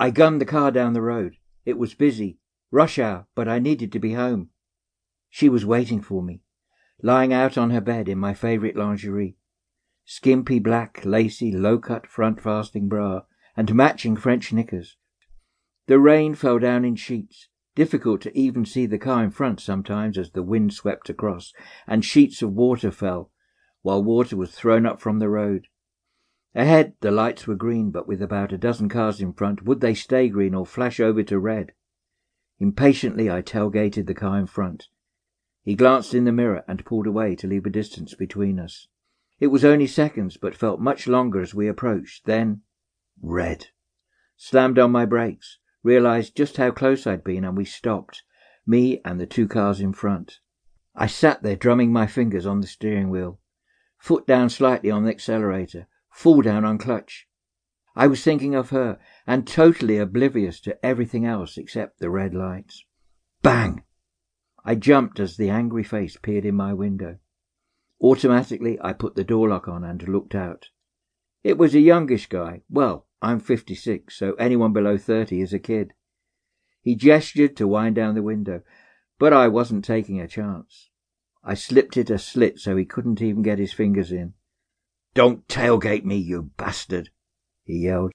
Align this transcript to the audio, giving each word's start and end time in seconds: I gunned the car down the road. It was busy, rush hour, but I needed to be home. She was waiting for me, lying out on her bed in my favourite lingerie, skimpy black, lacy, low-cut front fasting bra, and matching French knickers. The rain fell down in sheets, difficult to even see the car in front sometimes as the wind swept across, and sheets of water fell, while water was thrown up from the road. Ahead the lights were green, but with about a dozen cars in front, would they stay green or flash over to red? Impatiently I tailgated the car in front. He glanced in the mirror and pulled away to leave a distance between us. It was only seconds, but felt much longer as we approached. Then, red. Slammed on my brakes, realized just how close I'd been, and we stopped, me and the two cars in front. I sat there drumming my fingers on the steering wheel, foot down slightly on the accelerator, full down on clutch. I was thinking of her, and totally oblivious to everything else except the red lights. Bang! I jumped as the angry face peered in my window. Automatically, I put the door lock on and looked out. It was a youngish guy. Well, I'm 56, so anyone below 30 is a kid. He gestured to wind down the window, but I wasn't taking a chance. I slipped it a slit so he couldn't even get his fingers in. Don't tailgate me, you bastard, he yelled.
I 0.00 0.10
gunned 0.10 0.40
the 0.40 0.46
car 0.46 0.70
down 0.70 0.92
the 0.92 1.02
road. 1.02 1.36
It 1.64 1.76
was 1.76 1.94
busy, 1.94 2.38
rush 2.70 2.98
hour, 2.98 3.26
but 3.34 3.48
I 3.48 3.58
needed 3.58 3.90
to 3.92 3.98
be 3.98 4.14
home. 4.14 4.50
She 5.28 5.48
was 5.48 5.66
waiting 5.66 6.00
for 6.00 6.22
me, 6.22 6.42
lying 7.02 7.32
out 7.32 7.58
on 7.58 7.70
her 7.70 7.80
bed 7.80 8.08
in 8.08 8.18
my 8.18 8.32
favourite 8.32 8.76
lingerie, 8.76 9.36
skimpy 10.04 10.58
black, 10.58 11.04
lacy, 11.04 11.52
low-cut 11.52 12.06
front 12.06 12.40
fasting 12.40 12.88
bra, 12.88 13.22
and 13.56 13.74
matching 13.74 14.16
French 14.16 14.52
knickers. 14.52 14.96
The 15.86 15.98
rain 15.98 16.34
fell 16.34 16.58
down 16.58 16.84
in 16.84 16.94
sheets, 16.96 17.48
difficult 17.74 18.20
to 18.22 18.38
even 18.38 18.64
see 18.64 18.86
the 18.86 18.98
car 18.98 19.24
in 19.24 19.30
front 19.30 19.60
sometimes 19.60 20.16
as 20.16 20.30
the 20.30 20.42
wind 20.42 20.72
swept 20.72 21.10
across, 21.10 21.52
and 21.86 22.04
sheets 22.04 22.40
of 22.40 22.52
water 22.52 22.90
fell, 22.90 23.30
while 23.82 24.02
water 24.02 24.36
was 24.36 24.52
thrown 24.52 24.86
up 24.86 25.00
from 25.00 25.18
the 25.18 25.28
road. 25.28 25.66
Ahead 26.58 26.94
the 27.02 27.12
lights 27.12 27.46
were 27.46 27.54
green, 27.54 27.92
but 27.92 28.08
with 28.08 28.20
about 28.20 28.52
a 28.52 28.58
dozen 28.58 28.88
cars 28.88 29.20
in 29.20 29.32
front, 29.32 29.62
would 29.62 29.80
they 29.80 29.94
stay 29.94 30.28
green 30.28 30.56
or 30.56 30.66
flash 30.66 30.98
over 30.98 31.22
to 31.22 31.38
red? 31.38 31.70
Impatiently 32.58 33.30
I 33.30 33.42
tailgated 33.42 34.08
the 34.08 34.14
car 34.14 34.40
in 34.40 34.48
front. 34.48 34.88
He 35.62 35.76
glanced 35.76 36.14
in 36.14 36.24
the 36.24 36.32
mirror 36.32 36.64
and 36.66 36.84
pulled 36.84 37.06
away 37.06 37.36
to 37.36 37.46
leave 37.46 37.64
a 37.64 37.70
distance 37.70 38.16
between 38.16 38.58
us. 38.58 38.88
It 39.38 39.46
was 39.46 39.64
only 39.64 39.86
seconds, 39.86 40.36
but 40.36 40.56
felt 40.56 40.80
much 40.80 41.06
longer 41.06 41.40
as 41.40 41.54
we 41.54 41.68
approached. 41.68 42.24
Then, 42.24 42.62
red. 43.22 43.68
Slammed 44.36 44.80
on 44.80 44.90
my 44.90 45.04
brakes, 45.04 45.58
realized 45.84 46.36
just 46.36 46.56
how 46.56 46.72
close 46.72 47.06
I'd 47.06 47.22
been, 47.22 47.44
and 47.44 47.56
we 47.56 47.66
stopped, 47.66 48.24
me 48.66 49.00
and 49.04 49.20
the 49.20 49.26
two 49.26 49.46
cars 49.46 49.80
in 49.80 49.92
front. 49.92 50.40
I 50.92 51.06
sat 51.06 51.44
there 51.44 51.54
drumming 51.54 51.92
my 51.92 52.08
fingers 52.08 52.46
on 52.46 52.62
the 52.62 52.66
steering 52.66 53.10
wheel, 53.10 53.38
foot 53.96 54.26
down 54.26 54.50
slightly 54.50 54.90
on 54.90 55.04
the 55.04 55.10
accelerator, 55.10 55.86
full 56.18 56.42
down 56.42 56.64
on 56.64 56.76
clutch. 56.78 57.28
I 57.94 58.08
was 58.08 58.24
thinking 58.24 58.52
of 58.56 58.70
her, 58.70 58.98
and 59.24 59.46
totally 59.46 59.98
oblivious 59.98 60.60
to 60.62 60.84
everything 60.84 61.24
else 61.24 61.56
except 61.56 62.00
the 62.00 62.10
red 62.10 62.34
lights. 62.34 62.84
Bang! 63.40 63.84
I 64.64 64.74
jumped 64.74 65.20
as 65.20 65.36
the 65.36 65.48
angry 65.48 65.84
face 65.84 66.16
peered 66.16 66.44
in 66.44 66.56
my 66.56 66.74
window. 66.74 67.18
Automatically, 68.00 68.78
I 68.82 68.94
put 68.94 69.14
the 69.14 69.22
door 69.22 69.48
lock 69.48 69.68
on 69.68 69.84
and 69.84 70.08
looked 70.08 70.34
out. 70.34 70.70
It 71.44 71.56
was 71.56 71.76
a 71.76 71.80
youngish 71.80 72.26
guy. 72.26 72.62
Well, 72.68 73.06
I'm 73.22 73.38
56, 73.38 74.12
so 74.18 74.34
anyone 74.34 74.72
below 74.72 74.98
30 74.98 75.40
is 75.40 75.52
a 75.52 75.60
kid. 75.60 75.94
He 76.82 76.96
gestured 76.96 77.56
to 77.58 77.68
wind 77.68 77.94
down 77.94 78.16
the 78.16 78.24
window, 78.24 78.62
but 79.20 79.32
I 79.32 79.46
wasn't 79.46 79.84
taking 79.84 80.20
a 80.20 80.26
chance. 80.26 80.90
I 81.44 81.54
slipped 81.54 81.96
it 81.96 82.10
a 82.10 82.18
slit 82.18 82.58
so 82.58 82.76
he 82.76 82.84
couldn't 82.84 83.22
even 83.22 83.42
get 83.42 83.60
his 83.60 83.72
fingers 83.72 84.10
in. 84.10 84.34
Don't 85.18 85.48
tailgate 85.48 86.04
me, 86.04 86.14
you 86.14 86.52
bastard, 86.56 87.10
he 87.64 87.78
yelled. 87.78 88.12